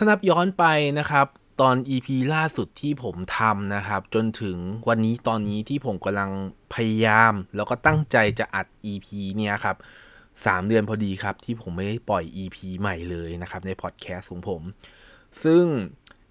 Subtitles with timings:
[0.00, 0.64] ถ้านับย้อนไป
[0.98, 1.26] นะครับ
[1.60, 4.56] ตอน EP ล่าสุดที่ผมทำนะครับ จนถึง
[4.88, 6.30] วันนี้ตอนนี้ที่ผมกำลัง
[6.74, 9.06] พยายาม แล้วก็ตั้งใจจะอัด EP
[9.36, 9.76] เนี่ยครับ
[10.46, 14.62] สามเดือนพอดีครับ ที่ผมไม่ได้ปล่อย EP ใหม่เลยนะครับ ในพอดแคสต์ของผม
[15.42, 15.64] ซึ่ง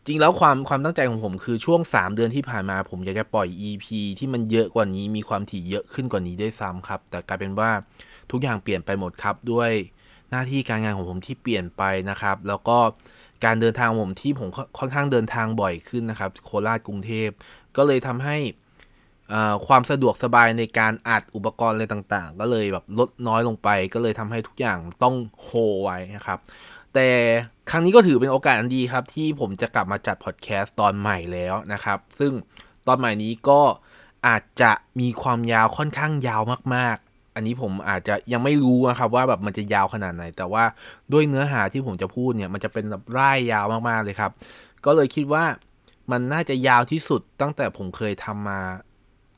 [0.05, 3.87] จริงแล้วความความตั้งใจของผมคือช่วง 3 เดือนที่ผ่านมาผมอยากจะปล่อย EP
[4.19, 7.71] ที่มันเยอะกว่านี้มีความถี่เยอะขึ้นกว่านี้ด้วยซ้ำครับ แต่กลายเป็นว่า
[8.31, 9.71] ทุกอย่างเปลี่ยนไปหมดครับด้วย
[10.31, 12.77] หน้าที่การงานของผมที่เปลี่ยนไปนะครับ แล้วก็
[13.45, 14.47] การเดินทางผมที่ผม
[14.79, 17.29] ค่อนข้างเดินทางบ่อยขึ้นนะครับ โคราชกรุงเทพ
[17.77, 18.37] ก็เลยทำให้
[19.67, 25.49] ความสะดวกสบายในการอัดอุปกรณ์อะไรต่างๆ ก็เลยแบบลดน้อยลงไป ก็เลยทำให้ทุกอย่างต้องโฮ
[25.83, 26.39] ไว้นะครับ
[26.93, 27.07] แต่
[27.69, 32.33] ครั้งนี้ก็ถือเป็นโอกาสอันดีครับ ที่ผมจะกลับมาจัดพอดแคสต์ตอนใหม่แล้วนะครับ ซึ่ง
[32.87, 33.61] ตอนใหม่นี้ก็
[34.27, 36.41] อาจจะมีความยาวค่อนข้างยาว
[36.75, 36.97] มาก
[37.37, 40.63] อันนี้ผมอาจจะยังไม่รู้นะครับว่าแบบมันจะยาวขนาดไหน แต่ว่า
[41.13, 44.31] ด้วยเนื้อหาที่ผมจะพูดเนี่ยมันจะเป็นแบบร่ายยาวมากๆเลยครับ
[44.85, 45.45] ก็เลยคิดว่า
[46.11, 48.61] มันน่าจะยาวที่สุดตั้งแต่ผมเคยทำมา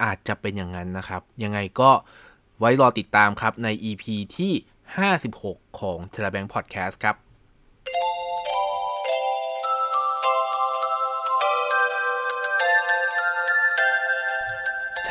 [0.04, 1.92] อาจจะเป็นอย่างนั้นนะครับ ยังไงก็
[2.60, 4.04] ไว้รอติดตามครับใน EP
[4.38, 4.54] ที่
[5.18, 7.16] 56 ของ t e l e b a n k Podcast ครับ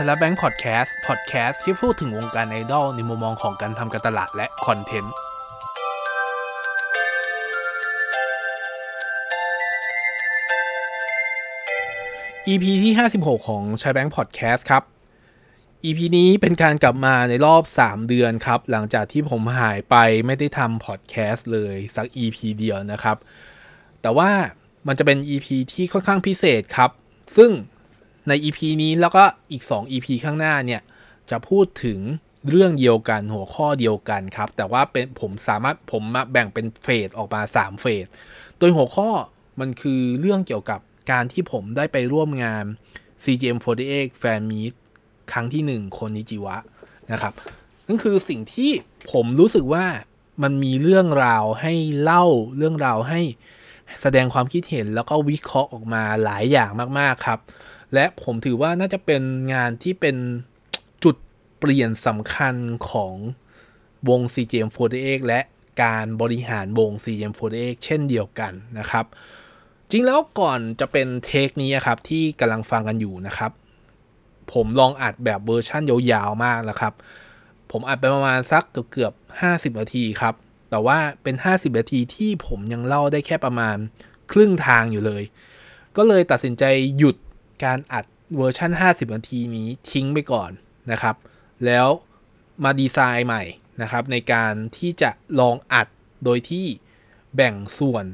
[0.01, 5.15] ชายแบงค์พอดแคสต์พอดแคสต์ที่พูดถึงวงการไอดอลในมุมมองของการทำการตลาดและคอนเทนต์
[12.49, 14.83] EP ที่ 56 ของชายแบงค์พอดแคสต์ครับ
[15.85, 19.97] EP นี้เป็นการกลับมาในรอบ 3 เดือนครับ หลังจากที่ผมหายไป
[20.27, 23.17] ไม่ได้ทำพอดแคสต์เลยสัก EP เดียวนะครับ
[24.03, 24.31] แต่ว่า
[24.87, 26.91] มันจะเป็น EP ที่ค่อนข้างพิเศษครับ
[27.39, 27.53] ซึ่ง
[28.29, 30.81] ใน EP นี้แล้วก็อีก 2 EP ข้างหน้าเนี่ย
[31.31, 32.01] จะพูดถึง
[32.49, 38.07] เรื่องเดียวกันหัวข้อเดียวกันครับ แต่ว่าเป็นผมสามารถผมมาแบ่งเป็นเฟสออกมา 3 เฟส
[38.59, 39.11] โดยหัวข้อ
[39.61, 42.65] มันคือเรื่องเกี่ยวกับการที่ผมได้ไปร่วมงาน
[43.25, 44.75] CGM48 Fan Meet
[45.33, 46.57] ครั้งที่ 1 คนนิจิวะ
[47.13, 47.33] นะครับ
[47.87, 48.71] นั่นคือสิ่งที่
[49.13, 49.87] ผมรู้สึกว่า
[50.43, 52.25] มันมีเรื่องราวให้เล่า
[52.57, 53.21] เรื่องราวให้
[54.03, 57.39] แสดงความคิดเห็นแล้วก็วิเคราะห์ออกมาหลายอย่างมาก ๆ ครับ
[57.95, 59.23] และผมถือว่าน่าจะเป็น
[59.55, 60.17] งานที่เป็น
[61.05, 61.17] จุด
[61.59, 62.55] เปลี่ยนสำคัญ
[62.91, 63.15] ของ
[64.09, 65.41] วง CGM48 และ
[65.83, 69.05] การบริหารวง CGM48 เช่นเดียวกันนะครับ
[69.91, 73.53] จริงแล้วก่อนจะเป็นเทคนี้ครับที่กำลังฟังกันอยู่นะครับ
[74.53, 76.93] ผมลองอัดแบบเวอร์ชั่นยาวๆมากแล้วครับ
[77.71, 80.35] ผมอัดไปประมาณสักเกือบๆ50 นาทีครับ
[80.71, 83.77] แต่ว่าเป็น 50 นาทีที่ผมยังเล่าได้แค่ประมาณ
[84.33, 85.23] ครึ่งทางอยู่เลย
[85.97, 86.65] ก็เลยตัดสินใจ
[86.99, 87.17] หยุด
[87.65, 88.05] การอัด
[88.37, 90.51] เวอร์ชัน50 นาทีนี้ทิ้งไปก่อน
[90.93, 91.17] นะครับ
[91.67, 91.89] แล้ว
[92.65, 93.43] มาดีไซน์ใหม่
[93.83, 95.11] นะครับ ในการที่จะ
[95.41, 95.87] ลองอัด
[96.25, 96.67] โดยที่
[97.37, 98.05] แบ่งส่วน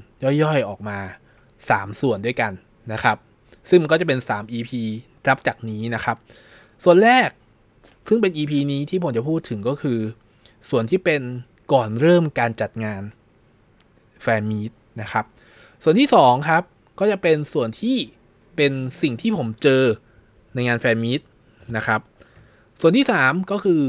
[0.43, 0.99] ย่อยๆออกมา
[1.51, 2.53] 3 ส่วนด้วยกัน
[2.93, 3.17] นะครับ
[3.69, 4.71] ซึ่งมันก็จะเป็น 3 EP
[5.29, 6.17] รับจากนี้นะครับ
[6.85, 7.29] ส่วนแรก
[8.09, 9.99] ซึ่งเป็น EP นี้ที่ผมจะพูดถึงก็คือ
[10.71, 11.23] ส่วนที่เป็น
[11.73, 13.03] ก่อนเริ่มการจัดงาน
[14.23, 15.25] แฟนมีตนะครับ
[15.83, 16.63] ส่วนที่ 2 ครับ
[16.99, 17.97] ก็จะเป็นส่วนที่
[18.57, 18.73] เป็น
[19.03, 19.83] สิ่งที่ผมเจอ
[20.55, 21.21] ในงานแฟนมีต
[21.77, 22.01] นะครับ
[22.81, 23.83] ส่วนที่ 3 ก็คือ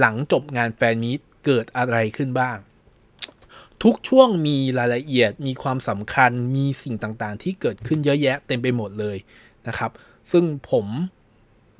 [0.00, 2.58] หลังจบงานแฟนมีตเกิดอะไรขึ้นบ้าง
[3.82, 9.16] ทุกช่วงมีรายละเอียดมีความสำคัญมีสิ่งต่างๆ ที่เกิดขึ้นเยอะแยะเต็มไปหมดเลย
[9.68, 9.90] นะครับ
[10.32, 10.86] ซึ่งผม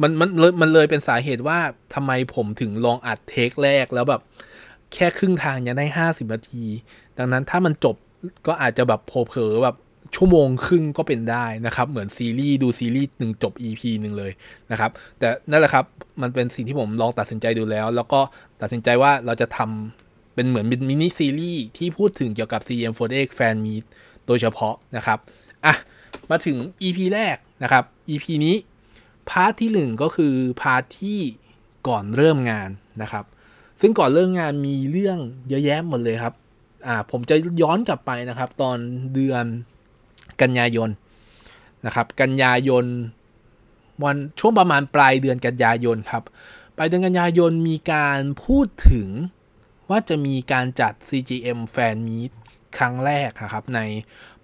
[0.02, 1.58] มันมันเลยมันเลยเป็นสาเหตุว่า
[1.94, 4.22] ทำไมผมถึงลองอัดเทคแรกแล้วแบบ
[4.92, 6.64] แค่ครึ่งทางยังได้ 50 นาที
[7.18, 7.96] ดังนั้นถ้ามันจบ
[8.46, 9.76] ก็อาจจะแบบโผล่แบบ
[10.16, 14.32] ชั่วโมงครึ่งก็เป็นได้นะครับ เหมือนซีรีส์ดูซีรีส์หนึ่งจบ EP หนึ่งเลย
[14.70, 15.84] นะครับ แต่นั่นแหละครับ
[16.22, 18.20] มันเป็นสิ่งที่ผมลองตัดสินใจดูแล้ว แล้วก็
[18.60, 23.84] ตัดสินใจว่าเราจะทำเป็นเหมือนมินิซีรีส์ที่พูดถึงเกี่ยวกับ CGM48 Fan Meet
[24.26, 25.18] โดยเฉพาะนะครับ
[25.64, 25.74] อะ
[26.30, 28.56] มาถึง EP แรกนะครับ EP นี้
[29.30, 31.18] part ที่ 1 ก็คือ part ที่
[31.88, 32.70] ก่อนเริ่มงาน
[33.02, 33.24] นะครับ
[33.80, 36.34] ซึ่งก่อนเริ่มงานมีเรื่องเยอะแยะหมดเลยครับ
[36.86, 38.78] อ่าผมจะย้อนกลับไปนะครับ ตอน
[39.14, 39.44] เดือน
[40.42, 40.90] กันยายน
[41.86, 42.84] นะครับกันยายน
[44.04, 46.22] วันช่วงประมาณปลายเดือนกันยายนครับ
[46.76, 49.08] ปลายเดือนกันยายนมีการพูดถึง
[49.90, 52.32] ว่าจะมีการจัด CGM Fan Meet
[52.78, 53.80] ครั้งแรกครับใน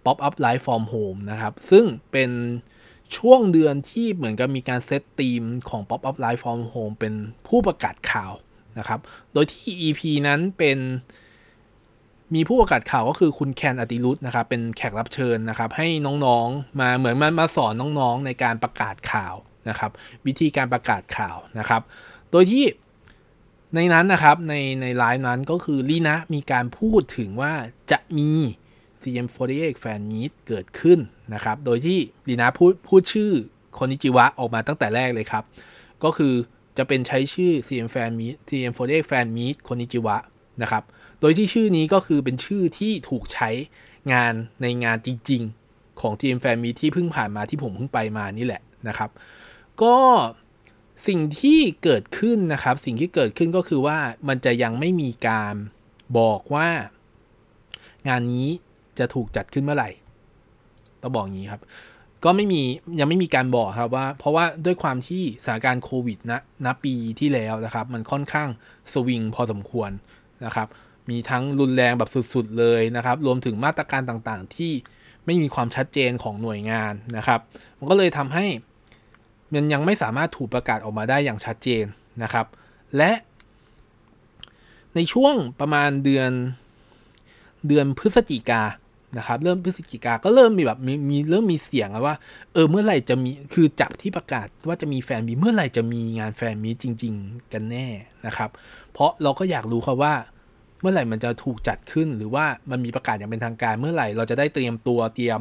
[0.04, 2.31] Pop Up Live from Home นะครับ ซึ่งเป็น
[3.16, 7.14] ช่วงเดือนที่เหมือนกับมีการเซตธีมของ Pop Up Live from Home เป็น
[7.46, 8.32] ผู้ประกาศข่าว
[8.78, 9.00] นะครับ
[9.32, 10.78] โดยที่ EP นั้นเป็น
[12.35, 15.88] มีผู้ประกาศข่าวก็คือคุณแคนอติรุตนะครับเป็นแขกรับเชิญนะครับ ให้
[16.27, 19.35] น้องๆมาเหมือนมามาสอนน้องๆในการประกาศข่าว
[19.69, 19.91] นะครับ
[20.27, 21.82] วิธีการประกาศข่าวนะครับ
[22.31, 22.65] โดยที่
[23.75, 27.53] ในนั้นนะครับในในไลน์นั้นก็คือลีนะมีการพูดถึงว่า
[27.91, 28.31] จะมี
[29.03, 30.99] CM48 Fan Meet เกิดขึ้น
[31.35, 31.99] นะครับ โดยที่
[32.29, 33.31] ดีนาพูดพูดชื่อ
[33.79, 35.44] คนนิจิวะออกมาตั้งแต่แรกเลยครับ
[36.05, 36.35] ก็คือ
[36.76, 40.17] จะเป็นใช้ชื่อ CM Fan Meet CM48 Fan Meet คนนิจิวะ
[40.62, 40.85] นะครับ
[41.20, 43.50] โดยที่ชื่อนี้ก็คือเป็นชื่อที่ถูกใช้
[44.12, 49.11] งานในงานจริง ๆ ของ TM Fan Meet ที่เพิ่งผ่านมาที่ผมเพิ่งไปมานี่แหละนะครับ
[49.82, 49.96] ก็
[51.06, 55.55] สิ่งที่เกิดขึ้นนะครับ สิ่งที่เกิดขึ้นก็คือว่ามันจะยังไม่มีการ
[56.19, 56.69] บอกว่า
[58.08, 58.49] งานนี้
[58.99, 59.90] จะถูกจัดขึ้นเมื่อไหร่
[61.02, 61.62] ต้องบอกงี้ครับ
[62.25, 62.62] ก็ไม่มี
[63.00, 68.49] ยังไม่มีการบอกครับว่า เพราะว่าด้วยความที่สถานการณ์โควิดนะณปีที่แล้วนะครับ มันค่อนข้าง
[68.93, 69.90] สวิงพอสมควร
[70.44, 70.69] นะครับ
[71.11, 74.73] มีทั้งรุนแรงแบบสุดๆเลยนะครับ รวมถึงมาตรการต่างๆ ที่
[75.27, 77.41] ไม่มีความชัดเจนของหน่วยงานนะครับ
[77.79, 78.47] มันก็เลยทำให้
[79.53, 81.85] มันยังไม่สามารถถูกประกาศออกมาได้อย่างชัดเจน
[82.23, 82.47] นะครับ
[82.97, 83.12] และ
[84.95, 86.31] ในช่วงประมาณเดือน
[87.69, 88.62] เดือนพฤศจิกา
[89.19, 92.17] นะครับ เริ่มพฤศจิกาก็เริ่มมีแบบมีมีเริ่มมีเสียงว่า
[92.53, 97.87] เออเมื่อไหร่จะมีคือจับที่ประกาศว่าจะมีแฟนมีเมื่อไหร่จะมีงานแฟนมีจริง ๆ กันแน่
[98.27, 98.51] นะครับ
[98.93, 100.15] เพราะเราก็อยากรู้ครับว่า
[100.81, 105.41] เมื่อไหร่มันจะถูกจัดขึ้น หรือว่ามันมีประกาศอย่างเป็นทางการ เมื่อไหร่เราจะได้เตรียมตัวเตรียม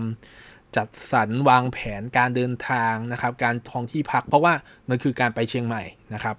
[0.75, 4.53] จัดสรรวางแผนการเดินทางนะครับ การท่องที่พัก เพราะว่า
[4.89, 5.83] มันคือการไปเชียงใหม่
[6.13, 6.35] นะครับ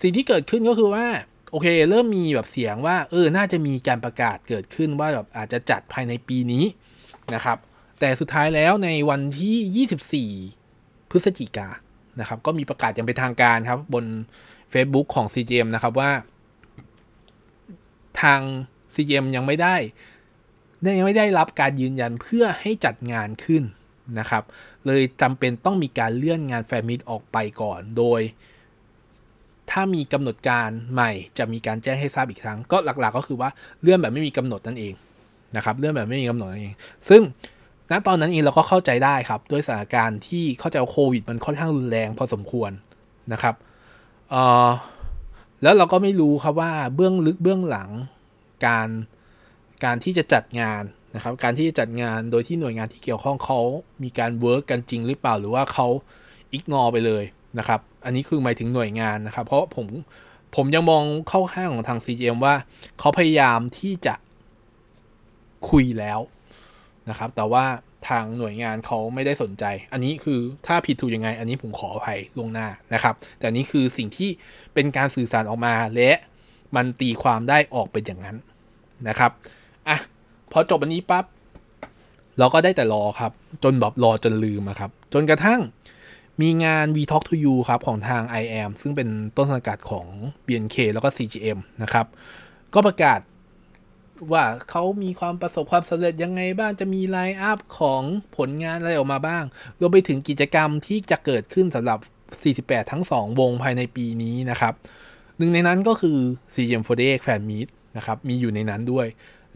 [0.00, 1.06] สิ่งที่เกิดขึ้นก็คือว่า
[1.50, 6.64] โอเค เริ่มมีแบบเสียงว่าเออน่าจะมีการประกาศเกิดขึ้นว่าแบบอาจจะจัดภายในปีนี้
[7.34, 7.58] นะครับ
[8.00, 11.68] แต่สุดท้ายแล้วในวันที่ 24 พฤศจิกา
[12.20, 14.04] นะครับ ก็มีประกาศอย่างเป็นทางการครับบน
[14.72, 16.10] Facebook ของ CGM นะครับว่า
[18.22, 18.40] ทาง
[18.94, 19.76] CGM ยังไม่ได้
[20.98, 23.62] ยังไม่ได้รับการยืนยันเพื่อให้จัดงานขึ้น
[24.18, 24.42] นะครับ
[24.86, 28.20] เลยจำเป็นต้องมีการเลื่อนงานแฟมิตออกไปก่อน โดย
[29.70, 33.50] ถ้ามีกำหนดการใหม่จะมีการแจ้งให้ทราบอีกครั้ง ก็หลัก ๆ ก็คือว่า
[33.80, 34.94] เลื่อนแบบไม่มีกำหนดนั่นเอง
[35.56, 36.74] นะครับ เลื่อนแบบไม่มีกำหนดนั่นเอง
[37.08, 37.22] ซึ่ง
[37.90, 42.70] ณตอนนั้นเองเราก็เข้าใจได้ครับด้วยสถานการณ์ที่เข้าใจว่าโควิด มันค่อนข้างรุนแรงพอสมควร
[43.32, 43.54] นะครับ
[44.30, 44.68] เอ่อ
[45.62, 47.90] แล้วเราก็ไม่รู้ครับว่าเบื้องลึกเบื้องหลัง
[48.66, 48.88] การ
[49.84, 50.82] การที่จะจัดงาน
[51.14, 53.60] นะครับ การที่จะจัดงานโดยที่หน่วยงานที่เกี่ยวข้องเขา
[54.02, 55.86] มีการ work กันจริงหรือเปล่า หรือว่าเขา
[56.52, 57.24] ignore ไปเลย
[57.58, 59.86] นะครับ อันนี้คือหมายถึงหน่วยงานนะครับ เพราะผม
[60.56, 62.54] ผมยังมองเข้าข้างของทาง CGM ว่า
[62.98, 64.14] เขาพยายามที่จะ
[65.70, 66.20] คุยแล้ว
[67.08, 67.64] นะครับ แต่ว่า
[68.10, 74.30] ทางหน่วยงานเขาไม่ได้สนใจ อันนี้คือถ้าผิดถูกยังไง อันนี้ผมขออภัยลวงหน้านะครับ แต่นี้คือสิ่งที่
[74.74, 76.10] เป็นการสื่อสารออกมาและ
[76.76, 78.36] มันตีความได้ออกเป็นอย่างนั้น
[79.08, 79.30] นะครับ
[79.88, 79.98] อะ
[80.52, 81.24] พอจบอันนี้ปั๊บ
[82.38, 83.32] เราก็ได้แต่รอครับ
[83.64, 85.60] จนแบบรอจนลืมครับ จนกระทั่ง
[86.40, 90.06] มีงาน V Talk to You ครับ ของทาง I am ซึ่งเป็นต้นสังกัดของ
[90.46, 92.06] BNK แล้วก็ CGM นะครับ
[92.74, 93.20] ก็ประกาศ
[94.32, 98.02] ว่าเขามีความประสบความสำเร็จยังไงบ้างจะมี line up ของ
[98.36, 99.44] ผลงานอะไรออกมาบ้าง
[99.80, 101.98] รวมไปถึงกิจกรรมที่จะเกิดขึ้นสำหรับ
[102.78, 104.74] 48 ทั้ง 2 วงภายในปีนี้นะครับ
[105.38, 106.18] หนึ่งในนั้นก็คือ
[106.54, 109.06] CGM48 Fan Meet นะครับ มีอยู่ในนั้นด้วย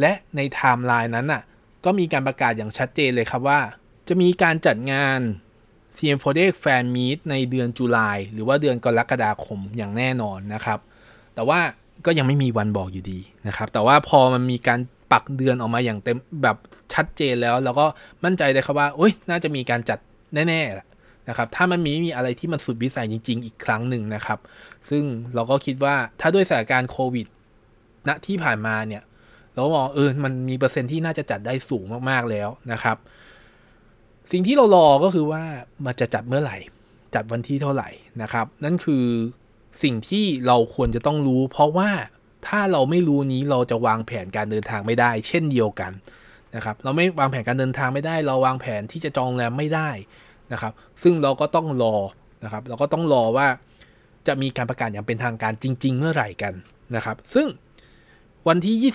[0.01, 1.43] และในไทม์ไลน์นั้นน่ะ
[1.85, 3.61] ก็มีการประกาศอย่างชัดเจนเลยครับว่า
[4.09, 5.21] จะมีการจัดงาน
[5.97, 10.79] CM48 Fan Meet ในเดือนจุลายหรือว่าเดือนกรกฎาคมอย่างแน่นอนนะครับ
[11.35, 11.61] แต่ว่า
[12.07, 14.81] ก็ยังไม่มีวันบอกอยู่ดีนะครับ แต่ว่าพอมันมีการ
[15.13, 16.57] ปักเดือนออกมาอย่างเต็มแบบ
[16.95, 17.87] ชัดเจนแล้ว เราก็
[18.25, 19.99] มั่นใจเลยครับว่าโอ้ยน่าจะมีการจัด
[20.35, 24.39] แน่ๆนะครับ ถ้ามันมีมีอะไรที่มันสุดวิสัยจริง ๆ อีกครั้งหนึ่งนะครับ
[24.91, 25.03] ซึ่ง
[25.35, 27.27] เราก็คิดว่าถ้าด้วยสถานการณ์โควิด
[28.09, 29.03] ณที่ผ่านมาเนี่ย
[29.55, 32.97] เรามองเออมันมีเปอร์เซ็นที่น่าจะจัดได้สูงมากๆแล้วนะครับ
[34.33, 35.43] สิ่งที่เรารอก็คือว่า
[35.87, 36.59] มันจะจัดเมื่อไหร่
[37.15, 37.89] จัดวันที่เท่าไหร่
[38.23, 39.05] นะครับ นั่นคือ
[39.83, 41.91] สิ่งที่เราควรจะต้องรู้ เพราะว่า
[42.47, 45.93] ถ้าเราไม่รู้นี้เราจะวางแผนการเดินทางไม่ได้ เช่นเดียวกัน
[46.57, 49.91] นะครับเราไม่วางแผนการเดินทางไม่ได้ เราวางแผนที่จะจองโรงแรมไม่ได้
[50.53, 51.97] นะครับ ซึ่งเราก็ต้องรอ
[52.45, 53.47] นะครับ เราก็ต้องรอว่า
[54.27, 56.55] จะมีการประกาศอย่างเป็นทางการจริง ๆ เมื่อไหร่กัน
[56.97, 57.47] นะครับ ซึ่ง
[58.49, 58.93] วันที่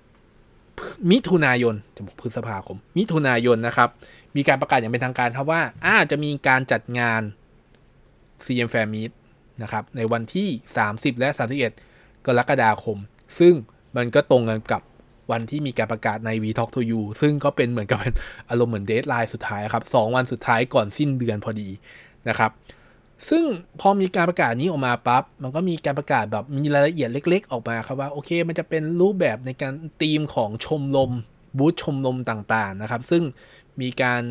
[0.00, 3.88] 21 มิถุนายนจะบอกพฤษภาคม มิถุนายนนะครับ
[4.36, 7.22] มีการประกาศอย่างเป็นทางการครับว่าอาจะมีการจัดงาน
[8.44, 9.12] CM Fair Meet
[9.62, 10.48] นะครับในวันที่
[10.84, 11.28] 30 และ
[11.78, 12.98] 31 กรกฎาคม
[13.38, 13.54] ซึ่ง
[13.96, 14.82] มันก็ตรงกันกับ
[15.32, 18.14] วันที่มีการประกาศใน V Talk to You ซึ่งก็เป็นเหมือนกับเป็น
[18.50, 21.68] อารมณ์เหมือนเดทไลน์สุดท้ายครับ2วันสุดท้ายก่อนสิ้นเดือนพอดี
[22.28, 22.50] นะครับ
[23.28, 23.44] ซึ่ง
[23.80, 29.72] พอมีการประกาศนี้ออกมาปับ๊บ มันก็มีการประกาศแบบมีรายละเอียดเล็ก ๆ ออกมาครับว่าโอเค มันจะเป็นรูปแบบในการ
[30.02, 31.10] ธีมของชมรม
[31.58, 33.22] บูธชมรมต่างๆนะครับ ซึ่ง
[33.80, 34.22] มีการ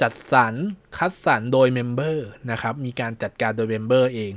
[0.00, 0.54] จัดสรร
[0.96, 4.32] คัดสรรโดย member นะครับ มีการจัดการโดย member เอง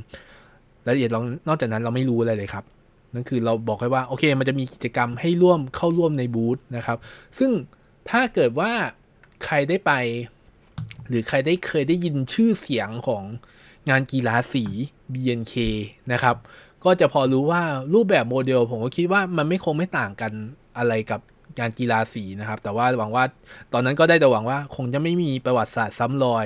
[0.85, 2.65] รายละเอียดเรานอกจากนั้นเราไม่รู้อะไรเลยครับ
[3.13, 6.97] นั่นคือเราบอกแค่ว่าโอเค มันจะมีกิจกรรมให้ร่วมเข้าร่วมในบูธนะครับ
[7.39, 7.51] ซึ่ง
[8.09, 8.71] ถ้าเกิดว่า
[9.45, 9.91] ใครได้ไป
[11.07, 13.23] หรือใครได้เคยได้ยินชื่อเสียงของ
[13.89, 14.65] งานกีฬาสี
[15.13, 15.55] BNK
[16.11, 16.35] นะครับ
[16.85, 17.61] ก็จะพอรู้ว่า
[17.93, 20.31] รูปแบบโมเดลผมก็คิดว่ามันไม่คงไม่ต่างกัน
[20.77, 21.21] อะไรกับ
[21.57, 23.23] งานกีฬาสีนะครับ แต่ว่าหวังว่า
[23.73, 26.45] ตอนนั้นก็ได้แต่หวังว่า คงจะไม่มีประวัติศาสตร์ซ้ำรอย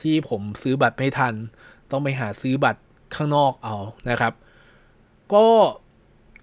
[0.00, 1.34] ที่ผมซื้อบัตรไม่ทัน
[1.90, 2.80] ต้องไปหาซื้อบัตร
[3.14, 3.76] ข้างนอกเอา
[4.10, 4.32] นะครับ
[5.32, 5.46] ก็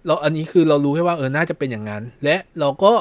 [0.05, 2.91] เราอันนี้คือเรารู้แค่ว่าเออน่าจะเป็นอย่างนั้น และเราก็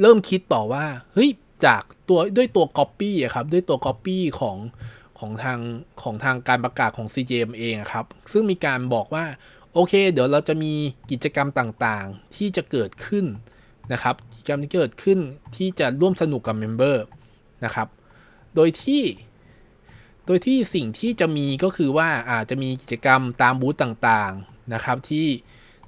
[0.00, 0.84] เริ่มคิดต่อว่า
[1.14, 1.30] เฮ้ย
[1.66, 4.56] จากตัวด้วยตัว Copy อะครับด้วยตัว Copy ของ
[5.18, 5.60] ของทาง
[6.02, 9.24] ของทางการประกาศของ CGM เองครับ ซึ่งมีการบอกว่า
[9.72, 10.72] โอเค เดี๋ยวเราจะมี
[11.10, 13.24] กิจกรรมต่างๆ ที่จะเกิดขึ้น
[13.92, 15.18] นะครับกิจกรรมที่เกิดขึ้น
[15.56, 17.04] ที่จะร่วมสนุกกับ member
[17.64, 17.88] นะครับ
[18.54, 19.02] โดยที่
[20.26, 25.28] โดยที่สิ่งที่จะมีก็คือว่าอาจจะมีกิจกรรมตามบูธต่างๆนะครับที่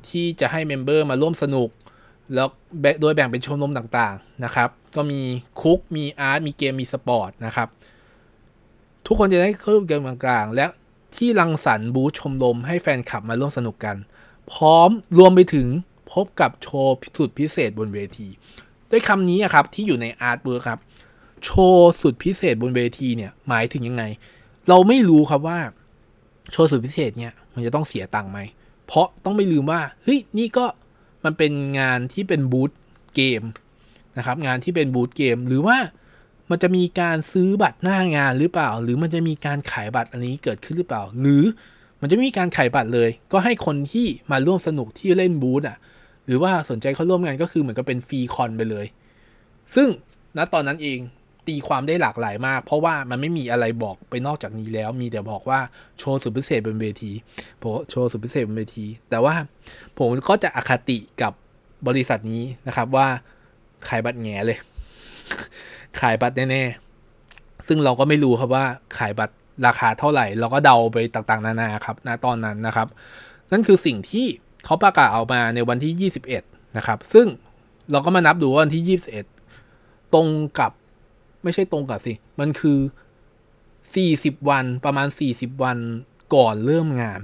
[0.09, 1.69] ที่จะให้ member มาร่วมสนุก
[2.35, 2.49] แล้ว
[3.01, 5.21] โดยแบ่งเป็นชมรมต่างๆนะครับ ก็มี
[5.61, 7.69] cook มี art มีเกม มีสปอร์ตนะครับ
[9.07, 10.67] ทุกคนจะได้เข้าเกมกลางๆ และ
[11.17, 13.97] ที่รังสรรค์บูธชมรมให้แฟนคลับมาร่วมสนุกกัน
[14.53, 15.69] พร้อมรวมไปถึง
[16.13, 18.29] พบกับโชว์สุดพิเศษบนเวที
[18.91, 20.79] ด้วยคำนี้ครับที่อยู่ใน artwork ครับ
[21.45, 24.05] โชว์สุดพิเศษบนเวทีเนี่ยหมายถึงยังไง
[24.69, 25.59] เราไม่รู้ครับว่า
[26.53, 28.39] โชว์สุดพิเศษเนี่ยมันจะต้องเสียตังค์ไหม
[28.87, 30.67] เพราะต้องไม่ลืมว่าเฮ้ยนี่ก็
[31.25, 32.71] มันเป็นงานที่เป็นบูธ
[33.15, 33.43] เกม
[34.17, 35.77] นะครับงานที่เป็นบูธเกมหรือว่า
[36.51, 41.43] มันจะมีการซื้อบัตรหน้างานหรือเปล่า หรือมันจะมีการขายบัตรอันนี้เกิดขึ้นหรือเปล่า หรือ
[42.01, 45.77] มันจะม่มีการขายบัตรเลย ก็ให้คนที่มาร่วมสนุกที่เล่นบูธอะ
[46.29, 48.87] หรือว่าสนใจเข้าร่วมงานก็คือเหมือนกับเป็นฟรีคอนไปเลย
[49.75, 49.89] ซึ่ง
[50.37, 50.99] ณตอนนั้นเอง
[51.49, 55.61] ตีความได้หลากหลายมาก เพราะว่ามันไม่มีอะไรบอกไปนอกจากนี้แล้ว มีแต่บอกว่า
[55.99, 57.13] โชว์สุดพิเศษบนเวที
[57.61, 59.35] ผมโชว์สุดพิเศษบนเวที แต่ว่า
[59.99, 61.33] ผมก็จะอคติกับ
[61.89, 63.07] บริษัทนี้นะครับว่า
[63.89, 64.59] ขายบัตรแง่เลย
[66.01, 68.65] ขายบัตรแน่ๆ ซึ่งเราก็ไม่รู้ครับว่า
[68.99, 69.35] ขายบัตร
[69.67, 72.89] ราคาเท่าไหร่ เราก็เดาไปต่างๆ นานาครับณตอนนั้นนะครับ
[73.53, 74.27] นั่นคือสิ่งที่
[74.69, 76.11] เขาประกาศออกมาในวันที่
[76.41, 77.27] 21 นะครับ ซึ่ง
[77.91, 78.99] เราก็มานับดูว่าวันที่
[79.49, 80.27] 21 ตรง
[80.59, 80.73] กับ
[81.43, 82.79] ไม่ใช่ตรงกับสิ มันคือ
[83.85, 85.79] 40 วันประมาณ 40 วัน
[86.35, 87.21] ก่อนเริ่มงาน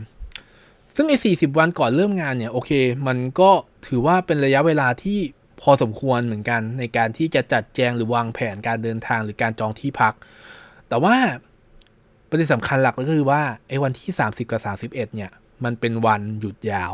[0.95, 2.71] ซึ่งไอ้40 วันก่อนเริ่มงานเนี่ย โอเค
[3.07, 3.51] มันก็
[3.87, 5.19] ถือว่าเป็นระยะเวลาที่
[5.61, 10.15] พอสมควรเหมือนกัน ในการที่จะจัดแจงหรือวางแผนการเดินทางหรือการจองที่พัก
[10.89, 11.17] แต่ว่า
[12.29, 15.31] ประเด็นสำคัญหลักก็คือว่าไอ้วันที่ 30 กับ 31 เนี่ย
[15.65, 16.93] มันเป็นวันหยุดยาว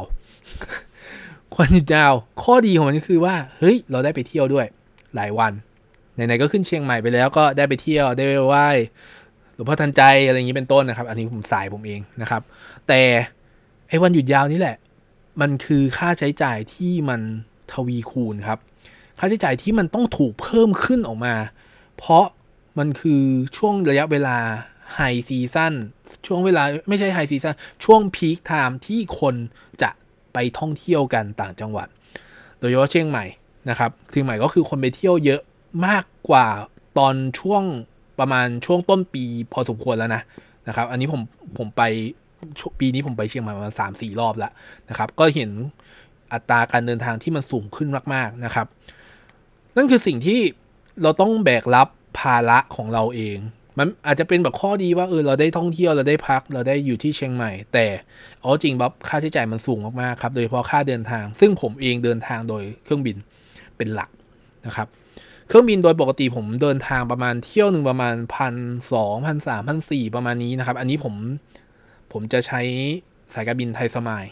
[1.57, 4.67] วันหยุดยาวข้อดีของมันก็คือว่า เฮ้ย เราได้ไปเที่ยวด้วย
[5.15, 5.53] หลายวัน
[6.15, 8.69] ไหนๆก็ขึ้นเชียงใหม่ไปแล้วก็ได้ไปเที่ยวได้ไปไหว้
[9.55, 12.43] หลวงพ่อทันใจอะไรอย่างนี้เป็นต้นนะครับ อันนี้ผมสายผมเองนะครับ
[12.89, 13.01] แต่
[13.89, 14.77] ไอ้วันหยุดยาวนี่แหละ
[15.41, 17.21] มันคือค่าใช้จ่ายที่มัน
[17.73, 18.59] ทวีคูณครับ
[19.19, 21.35] ค่าใช้จ่ายที่มันต้องถูกเพิ่มขึ้นออกมา
[21.99, 22.25] เพราะ
[22.79, 23.23] มันคือ
[23.57, 24.37] ช่วงระยะเวลา
[24.95, 25.75] high season
[26.27, 27.55] ช่วงเวลาไม่ใช่ high season
[27.85, 29.35] ช่วง peak time ที่คน
[29.83, 29.91] จะ
[30.33, 31.89] ไปท่องเที่ยวกันต่างจังหวัด
[32.59, 33.25] โดยเฉพาะเชียงใหม่
[33.71, 35.41] นะครับเชียงใหม่ก็คือคนไปเที่ยวเยอะ
[35.87, 36.47] มากกว่า
[36.99, 37.63] ตอนช่วง
[38.19, 40.23] ประมาณช่วงต้นปีพอสมควรแล้วนะ
[40.69, 41.21] นะครับ อันนี้ผม
[41.59, 41.83] ผมไป
[42.81, 44.53] ปีนี้ผมไปเชียงใหม่ประมาณสามสี่รอบแล้ว
[44.89, 45.51] นะครับ ก็เห็น
[46.33, 48.67] อัตราการเดินทางที่มันสูงขึ้นมาก ๆนะครับ
[49.77, 50.41] นั่นคือสิ่งที่
[51.03, 53.39] เราต้องแบกรับภาระของเราเอง
[53.81, 57.87] มันอาจจะเป็นแบบข้อดีว่าเออเราได้ท่องเที่ยวเราได้พักเราได้อยู่ที่เชียงใหม่ แต่
[58.41, 63.17] เอจริงบ๊อบค่าใช้จ่ายมันสูงมากๆครับโดยเฉพาะค่าเดินทาง ซึ่งผมเองเดินทางโดยเครื่องบิน
[63.77, 64.11] เป็นหลัก
[64.67, 64.89] นะครับ
[65.49, 68.55] เครื่องบินโดยปกติผมเดินทางประมาณเที่ยวหนึ่งประมาณพัน
[68.93, 71.15] สองพันสามพันสี่ประมาณนี้นะครับ อันนี้ผม
[72.13, 72.61] ผมจะใช้
[73.35, 74.25] สายการบินไทยสมายล์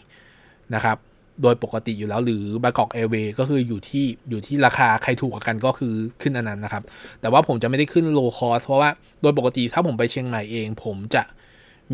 [0.74, 0.96] นะครับ
[1.42, 6.83] โดยปกติอยู่แล้ว หรือบางกอกแอร์เวย์ก็คืออยู่ที่อยู่ที่ราคาใครถูกกันก็คือขึ้นอันนั้นนะครับ
[7.21, 8.90] แต่ว่าผมจะไม่ได้ขึ้น low cost เพราะว่า
[9.23, 11.23] โดยปกติถ้าผมไปเชียงใหม่เอง ผมจะ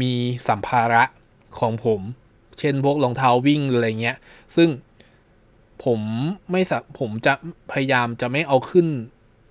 [0.00, 0.12] มี
[0.48, 1.02] สัมภาระ
[1.60, 2.00] ของผม
[2.58, 4.16] เช่นพวกรองเท้าวิ่งอะไรเงี้ย
[4.56, 4.68] ซึ่ง
[5.84, 6.00] ผม
[6.50, 7.32] ไม่สัผมจะ
[7.72, 8.86] พยายามจะไม่เอาขึ้น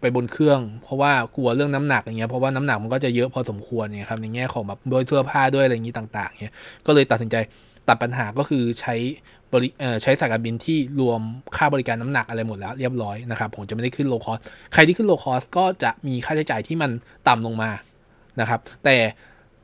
[0.02, 7.36] ไปบนเครื่อง เพราะว่ากลัวเรื่องน้ำหนักอย่างเงี้ยเพราะว่าน้ำหนักมันก็จะเยอะพอสมควรเนี่ยครับในแง่ของแบบโดยเสื้อผ้าด้วยอะไรอย่างนี้ต่าง ๆเนี่ยก็เลยตัดสินใจ
[7.88, 8.96] ตัดปัญหาก็คือใช้
[9.54, 9.70] บริ
[10.04, 11.22] ใช้สายการบินที่รวม
[11.56, 14.40] ค่าบริการน้ำหนักอะไรหมดแล้วเรียบร้อยนะครับ ผมจะไม่ได้ขึ้นโลคอส
[14.74, 16.92] ใครที่ขึ้นโลคอสก็จะมีค่าใช้จ่ายที่มัน
[17.28, 17.72] ต่ำลงมา
[18.40, 18.98] นะครับ แต่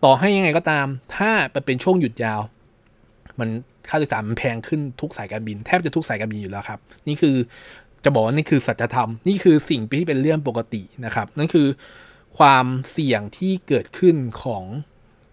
[0.03, 1.31] ต่อให้ยังไงก็ตาม ถ้า
[1.65, 2.41] เป็นช่วงหยุดยาว
[3.39, 3.49] มัน
[3.89, 7.35] ค่าโดยสารมันแพงขึ้นทุกสายการบิน แทบจะทุกสายการบินอยู่แล้วครับ นี่คือ
[8.03, 11.67] จะบอกว่านี่คือสัจธรรม นี่คือสิ่งที่เป็นเรื่องปกตินะครับ นั่นคือ
[12.37, 14.63] ความเสี่ยงที่เกิดขึ้นของ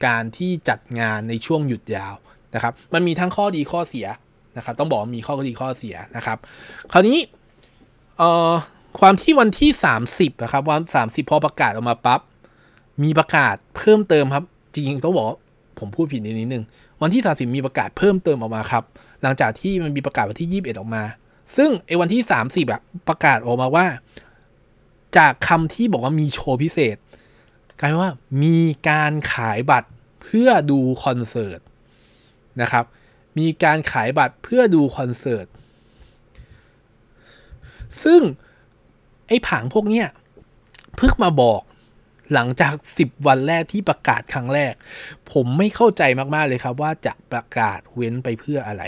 [0.06, 2.14] การที่จัดงานในช่วงหยุดยาว
[2.54, 4.06] นะครับ มันมีทั้งข้อดีข้อเสีย
[4.56, 6.38] นะครับ ต้องบอกมีข้อดีข้อเสียนะครับ
[6.92, 7.18] คราวนี้
[8.18, 8.52] เอ่อ
[9.00, 9.70] ความที่วันที่
[10.06, 12.20] 30นะครับวัน30 พอประกาศออกมาปั๊บ
[13.02, 15.26] มีประกาศเพิ่มเติมครับ จริงๆต้องบอก
[15.78, 16.64] ผมพูดผิดนิดนึง
[17.02, 18.84] วันที่ 30 มีประกาศเพิ่มเติมออกมาครับ
[19.22, 21.02] หลังจากที่มันมีประกาศวันที่ 21 ออกมา
[21.56, 23.86] ซึ่งไอ้วันที่ 30อะประกาศออกมาว่า
[25.16, 26.96] จากคำที่บอกว่ามีโชว์พิเศษ
[27.80, 28.58] กลายว่ามี
[28.88, 29.88] การขายบัตร
[30.22, 31.60] เพื่อดูคอนเสิร์ต
[32.62, 32.84] นะครับ
[33.38, 35.47] มีการขายบัตรเพื่อดูคอนเสิร์ต
[38.05, 38.21] ซึ่ง
[39.28, 40.07] ไอ้ผังพวกเนี้ย
[40.97, 41.62] เพิ่งมาบอก
[42.33, 44.75] หลังจาก 10 วันแรกที่ประกาศครั้งแรก
[45.33, 46.02] ผมไม่เข้าใจ
[46.35, 48.83] มากๆเลยครับ ว่าจะประกาศเว้นไปเพื่ออะไร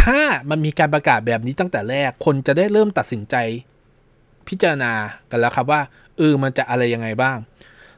[0.00, 0.20] ถ้า
[0.50, 3.36] มันมีการประกาศแบบนี้ตั้งแต่แรก คนจะได้เริ่มตัดสินใจ
[4.48, 4.92] พิจารณา
[5.30, 5.80] กันแล้วครับว่า
[6.16, 7.38] เออมันจะอะไรยังไงบ้าง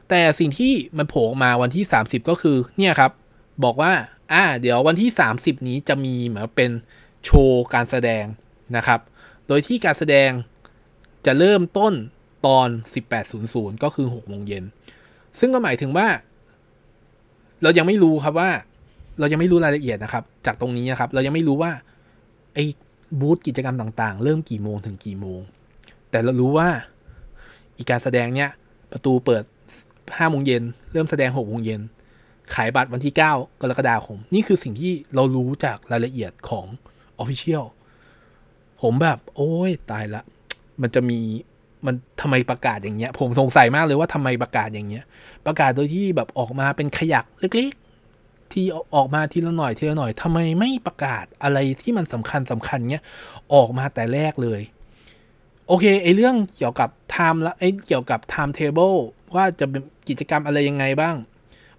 [0.09, 3.11] แต่สิ่งที่มันโผล่มาวันที่ 30 ก็คือเนี่ยครับ
[3.63, 3.93] บอกว่า
[4.33, 6.71] อ่าเดี๋ยววันที่ 30 นี้จะมีเหมือนเป็น
[7.25, 8.25] โชว์การแสดง
[8.77, 8.99] นะครับ
[9.47, 10.29] โดยที่การแสดง
[11.25, 11.93] จะเริ่มต้น
[12.45, 12.67] ตอน
[13.25, 14.63] 18.00 ก็คือ6โมงเย็น
[15.39, 16.07] ซึ่งก็หมายถึงว่า
[17.63, 18.49] เรายังไม่รู้ครับว่า
[19.19, 21.71] เรายังไม่รู้รายละเอียดนะครับ จากตรงนี้นะครับ เรายังไม่รู้ว่า
[22.53, 22.65] ไอ้
[23.19, 25.39] บูธกิจกรรมต่างๆ เริ่มกี่โมงถึงกี่โมง
[26.09, 26.69] แต่เรารู้ว่า
[27.77, 28.49] อีการแสดงเนี้ย
[28.91, 29.43] ประตูเปิด
[29.87, 31.81] 5โมงเย็นเริ่มแสดง6โมงเย็น
[32.53, 36.65] ขายบัตรวันที่ 9 กรกฎาคม นี่คือสิ่งที่เรารู้จากรายละเอียดของ
[37.21, 37.65] Official
[38.81, 40.21] ผมแบบ โอ้ยตายละ
[40.81, 41.19] มันจะมี
[41.85, 45.03] มันทำไมประกาศอย่างเงี้ย ผมสงสัยมากเลยว่าทำไมประกาศอย่างเงี้ย
[45.45, 53.03] ประกาศโดยที่แบบออกมาเป็นขยักเล็กๆ ที่ออกมาทีละหน่อยทีละหน่อยทำไมไม่ประกาศอะไรที่มันสำคัญสำคัญเนี้ย
[53.53, 54.61] ออกมาแต่แรกเลย
[55.67, 58.93] โอเคไอเรื่องเกี่ยวกับ time ละไอเกี่ยวกับ timetable
[59.35, 61.15] ว่าจะเป็นกิจกรรมอะไรยังไงบ้าง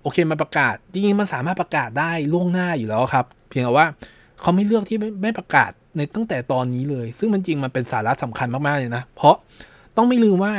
[0.06, 3.86] โอเคมาประกาศ จริงๆมันสามารถประกาศได้ล่วงหน้าอยู่แล้วครับ เพียงแต่ว่า
[4.40, 9.34] เขาไม่เลือกที่ไม่ไม่ประกาศในตั้งแต่ตอนนี้เลย ซึ่งมันจริงมันเป็นสาระสำคัญมากๆเลยนะ เพราะ
[9.96, 10.54] ต้องไม่ลืมว่า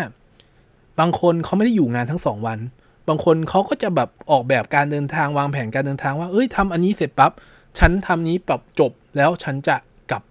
[1.00, 2.60] บางคนเขาไม่ได้อยู่งานทั้งสองวัน
[3.08, 7.32] บางคนเขาก็จะแบบออกแบบการเดินทางวางแผนการเดินทางว่าเอ้ยทำอันนี้เสร็จปั๊บ
[7.80, 9.76] ฉันทำนี้ปรับจบแล้วฉันจะ
[10.12, 10.24] กลับ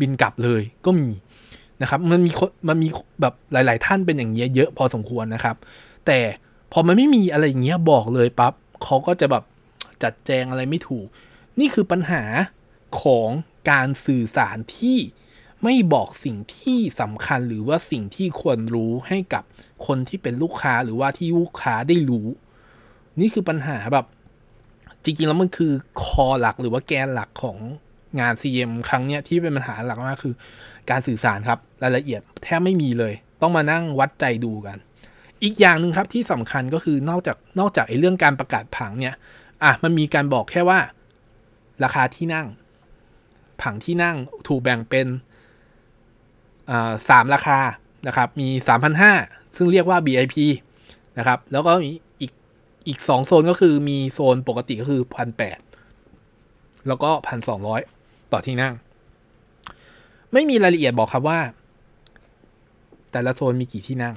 [0.00, 1.08] บินกลับเลยก็มี
[1.82, 2.30] นะครับ มันมี
[2.68, 2.88] มันมี
[3.20, 5.56] แบบหลาย ๆ ท่านเป็นอย่างเงี้ยเยอะพอสมควรนะครับ
[6.06, 6.18] แต่
[6.76, 8.52] พอมันไม่มีอะไรอย่างเงี้ยบอกเลยปั๊บ
[8.84, 9.44] เขาก็จะแบบ
[10.02, 11.06] จัดแจงอะไรไม่ถูก
[11.60, 12.22] นี่คือปัญหา
[13.02, 13.28] ของ
[13.70, 14.98] การสื่อสารที่
[15.62, 19.44] ไม่บอกสิ่งที่สำคัญหรือว่าสิ่งที่ควรรู้ให้กับ
[19.86, 22.26] คนที่เป็นลูกค้าหรือว่าที่ลูกค้าได้รู้
[23.20, 24.06] นี่คือปัญหาแบบ
[25.04, 27.56] จริงๆ แล้วมันคือคอหลักหรือว่าแกนหลักของ
[28.20, 30.34] งาน CM ครั้งเนี้ยที่เป็นปัญหาหลักมากคือ
[30.90, 34.78] การสื่อสารครับรายละเอียดแทบไม่มีเลย ต้องมานั่งวัดใจดูกัน
[35.44, 39.14] อีกอย่างหนึ่งครับที่สำคัญก็คือนอกจากนอกจากไอ้เรื่องการประกาศผังเนี่ย
[39.64, 40.78] อะมันมีการบอกแค่ว่า
[41.84, 42.46] ราคาที่นั่ง
[43.62, 44.16] ผังที่นั่ง
[44.48, 45.06] ถูกแบ่งเป็น
[47.08, 47.58] สามราคา
[48.06, 48.48] นะครับ มี
[49.02, 50.36] 3,500 ซึ่งเรียกว่า BIP
[51.18, 52.32] นะครับ แล้วก็มีอีก
[52.88, 55.58] อีกสองโซนก็คือมีโซนปกติก็คือพันแปด
[56.86, 57.80] แล้วก็พันสองร้อย
[58.32, 58.74] ต่อที่นั่ง
[60.32, 61.40] ไม่มีรายละเอียดบอกครับว่า
[63.12, 64.14] แต่ละโซนมีกี่ที่นั่ง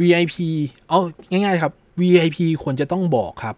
[0.00, 0.36] VIP
[0.88, 0.98] เอา
[1.30, 3.56] ง่ายๆครับ VIP ควรจะต้องบอกครับ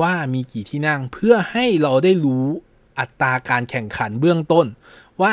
[0.00, 2.44] ว่ามีกี่ที่นั่งเพื่อให้เราได้รู้
[2.98, 4.66] อัตราการแข่งขันเบื้องต้น
[5.22, 5.32] ว่า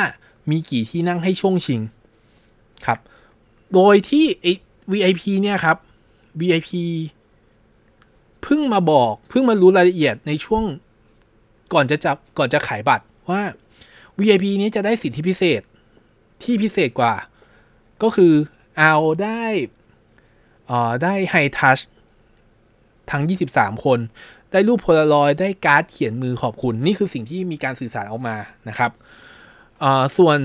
[0.50, 1.80] มีกี่ที่นั่งให้ช่วงชิง
[2.86, 2.98] ครับ
[3.74, 4.24] โดยที่
[4.92, 5.76] VIP เนี่ยครับ
[6.40, 6.70] VIP
[8.42, 10.64] เพิ่งมาบอกเพิ่งมารู้รายละเอียดในช่วง
[11.72, 13.42] ก่อนจะจับก่อนจะขายบัตรว่า
[14.20, 15.62] VIP นี้จะได้สิทธิพิเศษ
[16.42, 17.14] ที่พิเศษกว่า
[18.02, 18.32] ก็คือ
[18.78, 19.42] เอาได้
[21.02, 21.78] ได้ไฮทัช
[23.10, 23.98] ทั้ง 23 คน
[24.52, 28.36] ได้รูปโพลารอยได้การ์ดเขียนมือขอบคุณ นี่คือสิ่งที่มีการสื่อสารออกมา
[28.68, 28.90] นะครับ
[30.16, 30.38] ส่วน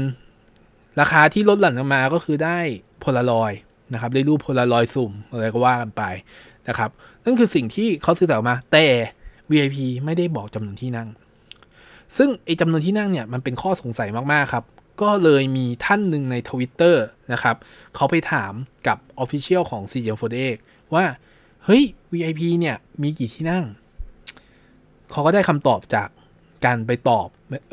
[0.99, 2.59] ราคาที่ลดหลั่นมาก็คือได้
[2.99, 3.51] โพลารอย
[3.93, 6.03] นะครับ ได้รูปโพลารอยสุ่มอะไรก็ว่ากันไป
[6.67, 6.89] นะครับ
[7.23, 8.85] นั่นคือสิ่งที่เขาสื่อสารมา แต่
[9.51, 11.09] VIP ไม่ได้บอกจำนวนที่นั่ง
[12.17, 14.63] ซึ่งไอ้จำนวนที่นั่งเนี่ยมันเป็นข้อสงสัยมากๆครับ
[15.01, 16.95] ก็เลยมีท่านหนึ่งใน Twitter
[17.33, 17.55] นะครับ
[17.95, 18.53] เขาไปถาม
[18.87, 20.57] กับ Official ของ CGM48
[20.93, 21.05] ว่า
[21.65, 23.65] เฮ้ย VIP เนี่ยมีกี่ที่นั่ง
[25.11, 26.09] เขาก็ได้คำตอบจาก
[26.65, 27.27] การไปตอบ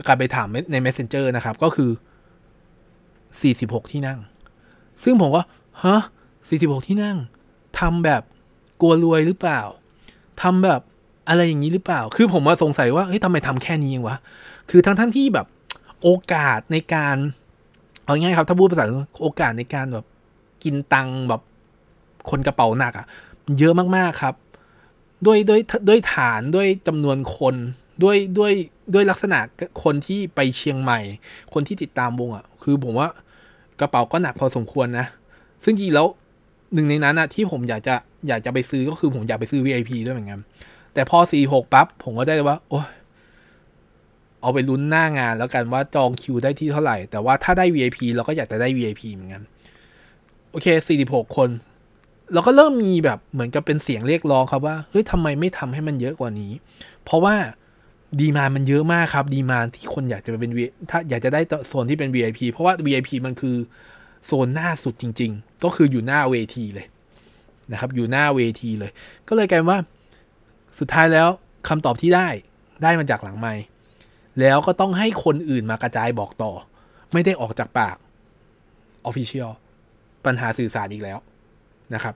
[0.06, 1.90] การไปถามใน Messenger นะครับ ก็คือ
[3.10, 4.18] 46 ที่นั่ง
[5.02, 5.42] ซึ่งผมก็
[5.84, 6.02] ฮะ
[6.42, 7.16] 46 ที่นั่ง
[7.80, 8.22] ทำแบบ
[8.80, 9.60] กลัวรวยหรือเปล่า
[10.42, 10.80] ทำแบบ
[11.28, 14.16] อะไรอย่างนี้หรือเปล่า คือผมมาสงสัยว่าเฮ้ยทำไมทำแค่นี้เองวะ
[14.70, 15.46] คือทั้งท่านที่แบบ
[16.02, 17.16] โอกาสในการ
[18.04, 18.86] เอาง่ายครับถ้าพูดภาษา
[19.22, 20.06] โอกาสในการแบบ
[20.64, 21.42] กินตังแบบ
[22.30, 23.06] คนกระเป๋าหนักอะ่ะ
[23.58, 24.34] เยอะมากๆครับ
[25.26, 27.54] ด้วยด้วยด้วยฐานด้วยจำนวนคน
[28.02, 28.52] ด้วยด้วย
[28.94, 29.38] ด้วยลักษณะ
[29.82, 31.00] คนที่ไปเชียงใหม่
[31.52, 33.08] คนที่ติดตามวงอะ่ะ คือผมว่า
[33.80, 35.06] กระเป๋าก็หนักพอสมควรนะ
[35.64, 36.06] ซึ่งจริงแล้ว
[36.74, 37.94] หนึ่งในนั้นนะที่ผมอยากจะ
[38.28, 40.40] อยากจะไปซื้อก็คือผมอยากไปซื้อ VIP ด้วยเหมือนกัน
[40.94, 42.86] แต่พอ 46 ปั๊บผมก็ได้ว่า โอ้ย
[44.42, 49.42] เอาไปลุ้นหน้างานแล้วกันว่าจองคิวได้ที่เท่าไหร่ แต่ว่าถ้าได้ VIP เราก็อยากจะได้ VIP เหมือนกัน
[50.50, 50.66] โอเค
[51.02, 51.50] 46 คน
[52.32, 56.52] เราก็เริ่มมีแบบเหมือนกับเป็นเสียงเรียกร้องครับว่า เฮ้ยทำไมไม่ทำให้มันเยอะกว่านี้
[57.04, 57.34] เพราะว่า
[58.20, 60.50] ดีมามันเยอะมากครับ ดีมาที่คนอยากจะเป็น
[60.90, 63.56] ถ้าอยากจะได้โซนที่เป็น VIP เพราะว่า VIP มันคือ
[64.26, 66.86] โซนหน้าสุดจริง ๆ ก็คืออยู่หน้าเวทีเลย
[67.72, 68.90] นะครับ อยู่หน้าเวทีเลย
[69.28, 69.78] ก็เลยกลายว่า
[70.78, 71.28] สุดท้ายแล้ว
[71.68, 72.28] คำตอบที่ได้
[72.82, 73.54] ได้มาจากหลังไม้
[74.40, 76.52] แล้วก็ต้องให้คนอื่นมากระจายบอกต่อ
[77.12, 77.96] ไม่ได้ออกจากปาก
[79.04, 79.50] official
[80.26, 81.18] ปัญหาสื่อสารอีกแล้ว
[81.94, 82.14] นะครับ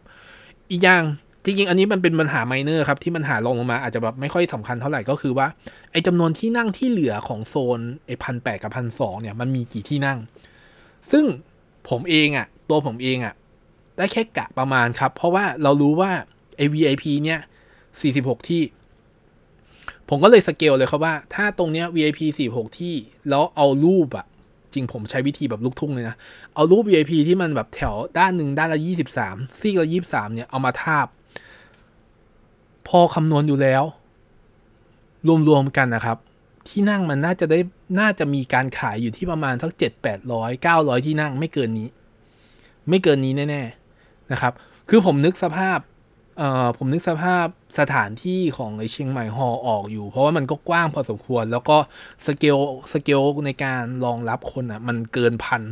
[0.70, 1.03] อีกอย่าง
[1.44, 5.46] จริงๆ อันนี้มันเป็นปัญหา minor ครับ ที่มันรองลงมาอาจจะแบบไม่ค่อยสำคัญเท่าไหร่ก็คือว่า
[5.92, 10.18] ไอ้จำนวนที่นั่งที่เหลือของโซนไอ้พันแปดกับพันสองเนี่ยมันมีกี่ที่นั่ง
[11.11, 11.24] ซึ่ง
[11.88, 13.35] ผมเองอะ่ะ ตัวผมเองอะ่ะ
[13.96, 16.11] ได้แค่กะประมาณครับ เพราะว่าเรารู้ว่า
[16.57, 17.40] ไอ้ VIP เนี่ย
[18.00, 18.61] สี่สิบหกที่
[20.08, 22.94] ผมก็เลยสเกลเลยครับว่า ถ้าตรงเนี้ย VIP สี่หกที่
[23.28, 24.26] แล้วเอารูปอะ
[24.72, 26.16] จริงผมใช้วิธีแบบลูกทุ่งเลยนะ
[26.54, 31.06] เอารูป VIP ที่มันแบบแถวด้านหนึ่งด้านละยี่สิบสามซีกละยี่สิบสามเนี่ย เอามาทาบ
[32.88, 33.84] พอคำนวณอยู่แล้ว
[35.48, 36.18] รวมๆกันนะครับ
[36.68, 37.58] ที่นั่งมันน่าจะได้
[38.00, 41.88] น่าจะมีการขายอยู่ที่ประมาณสักเจ็ดแปดร้อยเก้าร้อยที่นั่งไม่เกินนี้
[42.88, 44.52] ไม่เกินนี้แน่ๆนะครับ
[44.88, 45.78] คือผมนึกสภาพ
[46.38, 47.46] เอ่อผมนึกสภาพ
[47.78, 51.76] สถานที่ของไอเชียงใหม่ฮอลล์ออกอยู่ เพราะว่ามันก็กว้างพอสมควร แล้วก็
[52.26, 52.58] scale
[52.92, 55.62] scale ในการรองรับคนอะ มันเกินพัน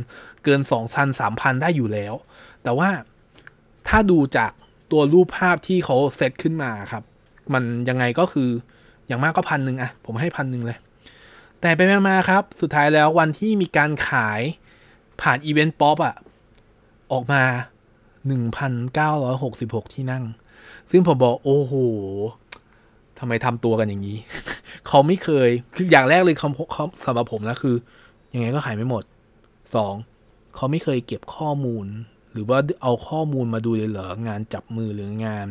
[0.43, 2.13] เกินสองพันสามพันได้อยู่แล้ว
[2.63, 2.89] แต่ว่า
[3.87, 4.51] ถ้าดูจาก
[4.91, 7.03] ตัวรูปภาพที่เขาเซตขึ้นมาครับ
[7.53, 8.49] มันยังไงก็คือ
[9.07, 10.77] อย่างมากก็พันหนึ่งอะผมให้พันหนึ่งเลย
[11.61, 14.41] แต่ไปมาครับ สุดท้ายแล้ววันที่มีการขาย
[15.21, 16.15] ผ่าน Eventpop อะ
[17.11, 17.43] ออกมา
[18.29, 20.23] 1,966 ที่นั่ง
[20.91, 21.73] ซึ่งผมบอกโอ้โห
[23.19, 24.17] ทำไมทำตัวกันอย่างนี้
[24.87, 27.75] เขาไม่เคยคืออย่างแรกเลยเขาเขาสำหรับผมนะคือ
[28.33, 29.03] ยังไงก็ขายไม่หมด
[29.75, 29.93] สอง
[30.55, 31.85] เขาไม่เคยเก็บข้อมูล
[32.31, 35.47] หรือว่าเอาข้อมูลมาดูเลยเหรองานจับมือหรืองาน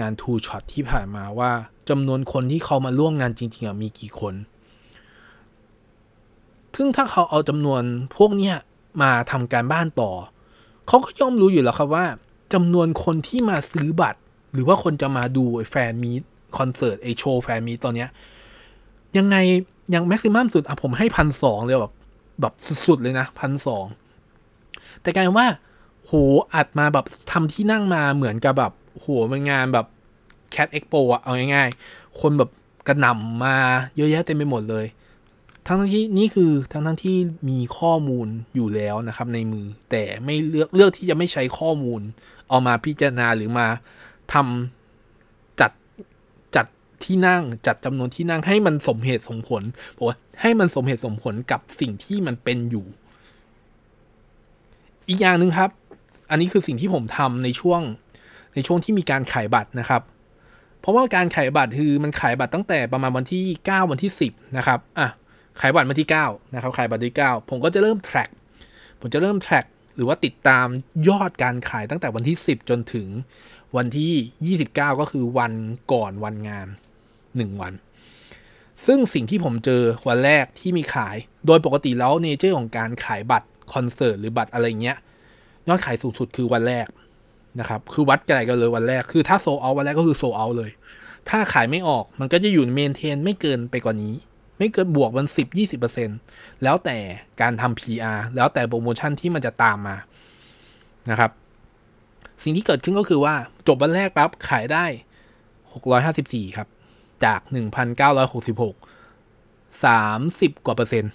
[0.00, 1.50] งานทูช็อตที่ผ่านมาว่า
[1.88, 4.34] จำนวนคนที่เขามาร่วมงานจริงๆมีกี่คน
[6.76, 7.82] ซึ่งถ้าเขาเอาจำนวน
[8.16, 8.56] พวกเนี้ย
[9.02, 10.12] มาทำการบ้านต่อ
[10.86, 12.06] เขาก็ย่อมรู้อยู่แล้วครับว่า
[12.52, 14.20] จำนวนคนที่มาซื้อบัตร
[14.54, 16.12] หรือว่าคนจะมาดูแฟนมีต
[16.56, 18.08] คอนเสิร์ตไอโชว์แฟนมีตตอนเนี้ย
[19.16, 19.36] ยังไง
[19.94, 21.94] ยัง maximum สุดอะผมให้พันสองเลยแบบ
[22.40, 22.52] แบบ
[22.86, 23.86] สุดๆเลยนะพันสอง
[25.02, 25.48] แต่กลายว่า
[26.06, 26.12] โห
[26.54, 29.86] อัดมาแบบทำที่นั่งมาเหมือนกับแบบโหมันงานแบบ
[30.50, 32.50] CAT EXPO อะเอาง่ายๆ คนแบบ
[32.88, 33.56] กระหน่ำมา
[33.96, 34.86] เยอะแยะเต็มไปหมดเลย
[35.66, 37.16] ทั้งที่นี่คือทั้งทั้งที่
[37.48, 42.00] มีข้อมูลอยู่แล้วนะครับในมือ แต่ไม่เลือกเลือกที่จะไม่ใช้ข้อมูล
[42.48, 43.66] เอามาพิจารณาหรือมา
[44.32, 45.72] ทำจัด
[46.56, 46.66] จัด
[47.04, 49.62] ที่นั่งจัดจำนวนที่นั่งให้มันสมเหตุสมผล
[49.96, 52.86] บอกว่าให้มันสมเหตุสมผลกับสิ่งที่มันเป็นอยู่
[55.08, 55.70] อีกอย่างหนึ่งครับ
[56.30, 57.80] อันนี้คือสิ่งที่ผมทำในช่วง
[58.54, 60.02] ในช่วงที่มีการขายบัตรนะครับ
[60.80, 65.08] เพราะว่าการขายบัตรคือมันขายบัตรตั้งแต่ประมาณวันที่ 9 วันที่ 10 นะครับอะ
[65.60, 68.30] ขายบัตรวันที่ 9 นะครับ ขายบัตรที่ 9 ผมก็จะเริ่ม track
[69.00, 70.66] ผมจะเริ่ม track หรือว่าติดตาม
[71.08, 73.08] ยอดการขายตั้งแต่วันที่ 10 จนถึง
[73.76, 75.52] วันที่ 29 ก็คือวัน
[75.92, 76.66] ก่อนวันงาน
[77.14, 77.72] 1 วัน
[78.86, 84.96] ซึ่งสิ่งที่ผมเจอวันแรกที่มีขาย โดยปกติแล้วเนเจอร์ของการขายบัตรคอนเสิร์ตหรือบัตรอะไรเงี้ย
[85.68, 86.86] ยอดขายสูงสุดคือวันแรก
[87.60, 90.70] นะครับ คือวัดใจกันเลยวันแรก คือถ้าโซเอาวันแรกก็คือโซเอาเลย
[91.28, 94.14] ถ้าขายไม่ออกมันก็จะอยู่เมนเทนไม่เกินไปกว่านี้
[94.58, 96.10] ไม่เกินบวกมันสิบยี่สิบเปอร์เซ็น
[96.62, 96.98] แล้วแต่
[97.40, 99.96] การทำ PR แล้วแต่โปรโมชั่นที่มันจะตามมา
[101.10, 101.30] นะครับ
[102.42, 103.34] สิ่งที่เกิดขึ้นก็คือว่า
[103.66, 104.84] จบวันแรกปั๊บขายได้
[105.72, 106.68] หกร้อยห้าสิบสี่ครับ
[107.24, 108.74] จากหนึ่งพันเก้าร้อยหกสิบหก
[109.84, 111.12] สามสิบกว่าเปอร์เซ็นต์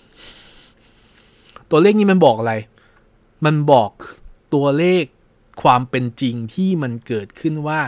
[1.70, 2.54] ตัวเลขนี้มันบอกอะไร
[3.46, 3.92] มันบอก
[4.54, 5.04] ตัวเลข
[5.64, 7.80] ความเป็นจริงที่มันเกิดขึ้นว่า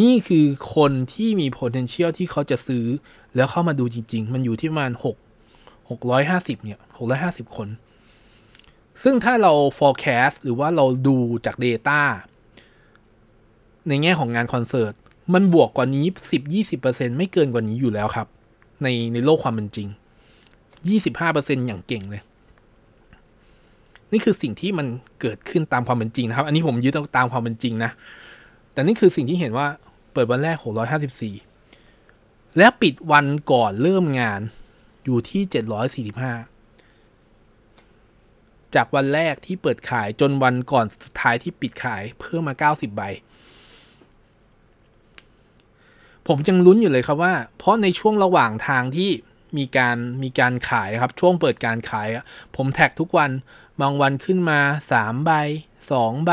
[0.00, 2.86] นี่คือคนที่มี potential ที่เขาจะซื้อ
[3.34, 5.16] แล้วเข้ามาดูจริง ๆ มันอยู่ที่ประมาณหก
[5.90, 7.68] หกร้อยห้าสิบเนี่ยหกร้อยห้าสิบคน
[9.02, 11.16] ซึ่งถ้าเรา forecast หรือว่าเราดู
[11.46, 12.00] จาก Data
[13.88, 14.94] ในแง่ของงานคอนเสิร์ต
[15.34, 18.26] มันบวกกว่านี้สิบยี่สิบเปอร์เซ็นไม่เกินกว่านี้อยู่แล้วครับ
[18.82, 19.88] ในในโลกความเป็นจริง
[20.88, 22.22] ยี่สิบห้าเปอร์เซ็นอย่างเก่งเลย
[24.12, 24.86] นี่คือสิ่งที่มัน
[25.20, 27.90] เกิดขึ้นตามความเป็นจริงนะครับ อันนี้ผมยึดตามความเป็นจริงนะ
[28.72, 29.66] แต่นี่คือสิ่งที่เห็นว่า
[30.12, 30.56] เปิดวันแรก
[31.76, 34.40] 654 และปิดวันก่อนเริ่มงาน
[35.04, 35.42] อยู่ที่
[36.12, 43.02] 745 จากวันแรกที่เปิดขายจนวันก่อนสุดท้ายที่ปิดขายเพิ่มมา 90 ใบ
[46.28, 49.10] ผมยังลุ้นอยู่เลยครับว่า เพราะในช่วงระหว่างทางที่
[49.56, 52.08] มีการมีการขายครับ ช่วงเปิดการขาย
[52.56, 53.30] ผมแท็กทุกวัน
[53.80, 54.60] บางวันขึ้นมา
[54.94, 55.30] 3ใบ
[55.80, 56.32] 2ใบ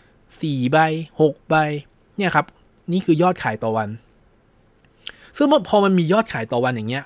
[0.00, 0.78] 4ใบ
[1.20, 1.54] 6ใบ
[2.16, 2.46] เนี่ยครับ
[2.92, 3.88] นี่คือยอดขายต่อวัน
[5.36, 7.04] ซึ่งพอมันมียอดขายต่อวันอย่างเงี้ย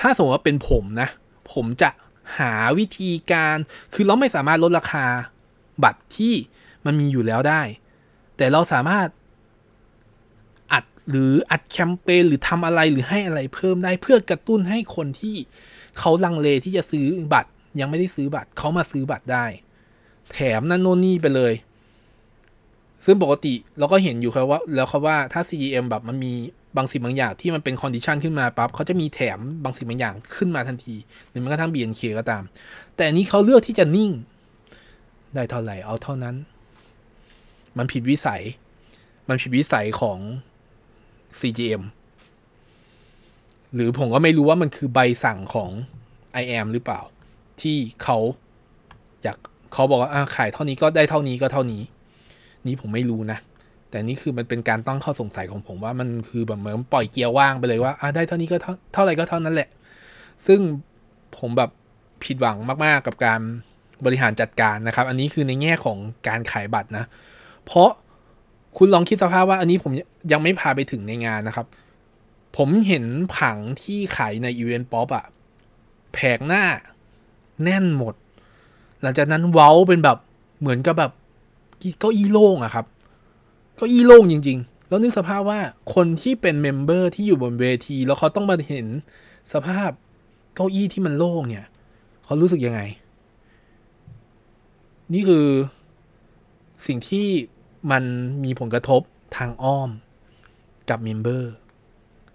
[0.00, 1.08] ถ้าสมมติว่าเป็นผมนะ
[1.52, 1.90] ผมจะ
[2.38, 3.56] หาวิธีการ
[3.94, 5.06] คือเราไม่สามารถลดราคา
[5.84, 6.34] บัตรที่
[6.84, 7.62] มันมีอยู่แล้วได้
[8.36, 9.06] แต่เราสามารถ
[11.10, 15.36] หรืออัดแคมเปญหรือทำอะไรหรือให้อะไรเพิ่มได้เพื่อกระตุ้นให้คนที่
[15.98, 19.44] เขาลังเลที่จะซื้อบัตร ยังไม่ได้ซื้อบัตรเขามาซื้อบัตรได้
[20.32, 21.52] แถมนั่นโน่นนี่ไปเลย
[23.04, 26.32] ซึ่งปกติเราก็เห็นอยู่ครับว่า แล้วครับว่าถ้า CGM แบบมันมี
[26.76, 30.94] บางสิ่งบางอย่างที่มันเป็น condition ขึ้นมาปั๊บเขาจะมีแถมบางสิ่งบางอย่างขึ้นมาทันที
[31.28, 32.42] หรือแม้กระทั่ง BNK ก็ตาม
[32.94, 34.10] แต่อันนี้เขาเลือกที่จะนิ่ง
[35.34, 36.36] ได้เท่าไหร่เอาเท่านั้น
[37.78, 38.42] มันผิดวิสัย
[39.28, 40.18] มันผิดวิสัยของ
[41.40, 41.82] CGM
[43.74, 45.70] หรือผมก็ไม่รู้ว่ามันคือใบสั่งของ
[46.42, 47.00] IAM หรือเปล่า
[47.60, 48.18] ที่เขา
[49.22, 49.36] อยาก
[49.72, 51.82] เขาบอกว่าขายเท่านี้ก็ได้เท่านี้ก็เท่านี้
[52.66, 53.38] นี่ผมไม่รู้นะ
[53.90, 59.68] แต่นี่คือมันเป็นการตั้งข้อสงสัยของผมว่ามันคือแบบเหมือนปล่อยเกียร์ว่างไปเลยว่าได้เท่านี้ก็เท่าเท่าไหร่ก็เท่านั้นแหละ
[60.46, 60.60] ซึ่ง
[61.38, 61.70] ผมแบบ
[62.24, 63.40] ผิดหวังมาก ๆ กับการ
[64.04, 67.04] บริหารจัดการนะครับ อันนี้คือในแง่ของการขายบัตรนะ
[67.66, 67.90] เพราะ
[68.76, 69.92] คุณลองคิดสภาพว่าอันนี้ผม
[70.32, 71.66] ยังไม่พาไปถึงในงานนะครับ
[72.56, 73.04] ผมเห็น
[73.36, 75.24] ผังที่ขายใน Eventpop อะ
[76.12, 76.64] แผงหน้า
[77.62, 78.14] แน่นหมด
[79.02, 80.18] หลังจากนั้นเว้นเป็นแบบ
[80.60, 81.12] เหมือนกับแบบ
[82.00, 82.86] เก้าอี้โล่งอะครับ
[83.76, 85.60] เก้าอี้โล่งจริง ๆ แล้วนึกสภาพว่า
[85.94, 88.86] คนที่เป็น member ที่อยู่บนเวที แล้วเขาต้องมาเห็น
[89.52, 89.90] สภาพ
[90.54, 91.66] เก้าอี้ที่มันโล่งเนี่ย
[92.24, 92.80] เขารู้สึกยังไง
[95.12, 95.46] นี่คือ
[96.86, 97.26] สิ่งที่
[97.90, 98.02] มัน
[98.44, 99.00] มีผลกระทบ
[99.36, 99.90] ทางอ้อม
[100.90, 101.52] กับ member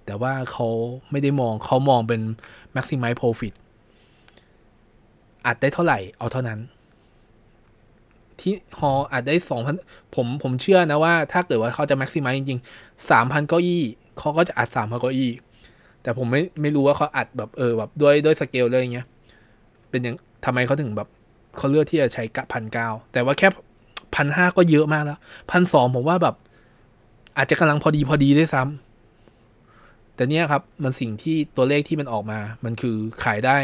[0.05, 0.67] แต่ว่าเขา
[1.11, 2.21] ไม่ได้มองเขามองเป็น
[2.75, 3.53] maximize profit
[5.45, 6.59] อัดได้เท่าไหร่เอาเท่านั้น
[8.39, 9.75] ที่ฮออัดได้สองพัน
[10.15, 13.83] ผมผมเชื่อนะว่าถ้าเกิดว่าเขาจะ maximize จริงๆสามพันเก้าอี้
[14.19, 15.31] เขาก็จะอัดสามพันเก้าอี้
[16.01, 19.07] แต่ผมไม่ไม่รู้ว่าเขาอัดแบบเออแบบด้วยด้วยสเกลเลยอย่างเงี้ย
[19.89, 21.07] เป็นยังทำไมเขาถึงแบบ
[21.57, 23.47] เขาเลือกที่จะใช้กะพันเก้าแต่ว่าแค่
[24.15, 25.19] พันห้าก็เยอะมากแล้ว
[25.51, 26.35] พันสองผมว่าแบบ
[27.37, 33.57] อาจจะกำลังพอดีพอดีด้วยซ้ำแต่เนี้ยครับ มันสิ่งที่ตัวเลขที่มันออกมา มันคือขายได้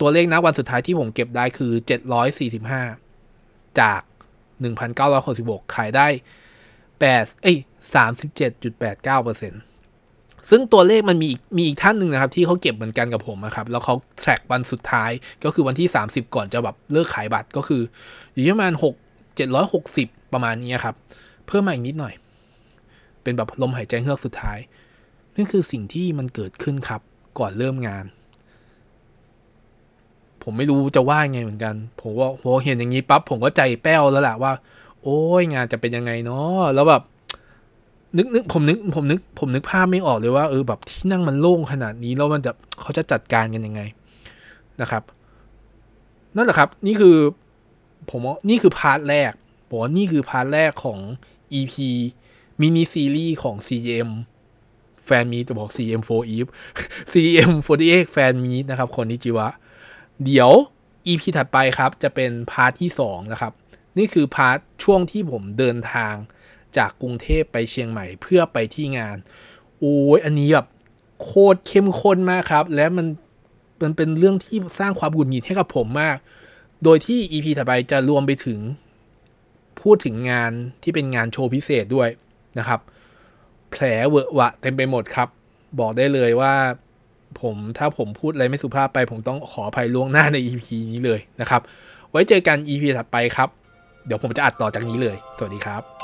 [0.00, 2.82] ตัวเลขนะวันสุดท้ายที่ผมเก็บได้คือเจ็ดร้อยสี่สิบห้า
[3.80, 4.00] จาก
[4.60, 6.06] หนึ่งพันเก้าร้อยหกสิบหกขายได้
[7.00, 7.58] แปดเอ้ย
[7.94, 9.62] สามสิบเจ็ดจุดแปดเก้าเปอร์เซ็นต์
[10.50, 15.10] ซึ่งตัวเลขมันมีมีอีกท่านหนึ่งนะครับ ที่เขาเก็บเหมือนกันกับผมนะครับ แล้วเขาแทร็กวันสุดท้าย
[15.44, 17.82] ก็คือวันที่ 30 ก่อนจะแบบเลิกขายบัตรก็คือ
[18.32, 19.01] อยู่ที่ประมาณ6
[19.38, 20.94] 760 ประมาณนี้ครับ
[21.46, 22.14] เพิ่มมาอีกนิดหน่อย
[23.22, 24.58] เป็นแบบลมหายใจเฮือกสุดท้าย
[25.36, 27.00] นี่คือสิ่งที่มันเกิดขึ้นครับ
[27.38, 28.04] ก่อนเริ่มงาน
[30.42, 34.52] ผมไม่รู้จะว่าไงเหมือนกัน ผมว่าพอเห็นอย่างนี้ปั๊บผมก็ใจแป้วแล้วแหละว่า
[35.02, 37.02] โอ้ยงานจะเป็นยังไงเนาะแล้วแบบ
[38.16, 43.80] นึกนึกผมนึกผมนึกผมนึกภาพไม่ออกเลยว่าเออแบบที่นั่งมันโล่งขนาดนี้แล้วมันจะเขาจะจัดการกันยังไง
[44.80, 45.02] นะครับ
[46.36, 47.16] นั่นแหละครับ นี่คือ
[48.10, 49.32] ผมว่านี่คือ part แรก
[49.68, 51.00] ผมว่านี่คือ part แรกของ
[51.58, 51.74] EP
[52.60, 54.10] mini series ของ CM
[55.06, 56.50] แฟนมีตจะบอก CM 4 Eve
[57.12, 59.48] CM 48แฟนมีตนะครับ Konichiwa
[60.24, 60.50] เดี๋ยว
[61.06, 63.52] EP ถัดไปครับ จะเป็น part ที่ 2 นะครับ
[63.98, 66.14] นี่คือ part ช่วงที่ผมเดินทาง
[66.76, 69.16] จากกรุงเทพไปเชียงใหม่เพื่อไปที่งาน
[69.78, 70.66] โอ้ยอันนี้แบบ
[71.22, 73.06] โคตรเข้มข้นมากครับ และมัน
[73.82, 76.16] มันเป็นเรื่องที่สร้างความหงุดหงิดให้กับผมมาก
[76.84, 78.60] โดยที่ EP ถัดไปจะรวมไปถึง
[79.80, 82.08] พูดถึงงานที่เป็นงานโชว์พิเศษด้วย
[82.58, 82.80] นะครับ
[83.70, 85.28] แผลเวอะวะเต็มไปหมดครับ
[85.80, 86.54] บอกได้เลยว่า
[87.40, 91.62] ผมถ้าผมพูดอะไรไม่สุภาพไป ผมต้องขออภัยล่วงหน้าใน EP นี้เลยนะครับ
[92.10, 93.48] ไว้เจอกัน EP ถัดไปครับ
[94.06, 96.01] เดี๋ยวผมจะอัดต่อจากนี้เลย สวัสดีครับ